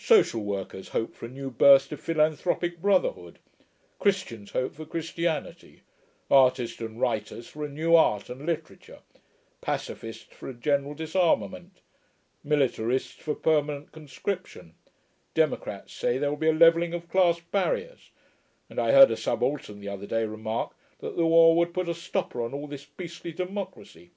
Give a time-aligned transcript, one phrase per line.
[0.00, 3.38] Social workers hope for a new burst of philanthropic brotherhood;
[4.00, 5.82] Christians hope for Christianity;
[6.28, 9.02] artists and writers for a new art and literature;
[9.60, 11.80] pacificists for a general disarmament;
[12.42, 14.74] militarists for permanent conscription;
[15.34, 18.10] democrats say there will be a levelling of class barriers;
[18.68, 21.94] and I heard a subaltern the other day remark that the war would 'put a
[21.94, 24.10] stopper on all this beastly democracy.'